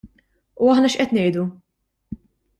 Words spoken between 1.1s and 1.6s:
ngħidu?